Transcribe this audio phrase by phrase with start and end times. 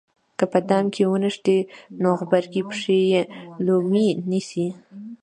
[0.37, 1.57] که په دام کې ونښتې
[2.01, 3.21] نو غبرګې پښې یې
[3.65, 4.67] لومې نیسي.